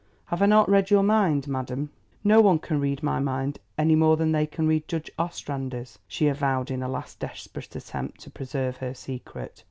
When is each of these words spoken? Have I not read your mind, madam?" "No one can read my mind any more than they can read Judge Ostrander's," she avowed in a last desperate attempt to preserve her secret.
Have 0.33 0.41
I 0.41 0.47
not 0.47 0.67
read 0.67 0.89
your 0.89 1.03
mind, 1.03 1.47
madam?" 1.47 1.91
"No 2.23 2.41
one 2.41 2.57
can 2.57 2.79
read 2.79 3.03
my 3.03 3.19
mind 3.19 3.59
any 3.77 3.93
more 3.93 4.17
than 4.17 4.31
they 4.31 4.47
can 4.47 4.65
read 4.67 4.87
Judge 4.87 5.11
Ostrander's," 5.19 5.99
she 6.07 6.25
avowed 6.27 6.71
in 6.71 6.81
a 6.81 6.89
last 6.89 7.19
desperate 7.19 7.75
attempt 7.75 8.19
to 8.21 8.31
preserve 8.31 8.77
her 8.77 8.95
secret. 8.95 9.59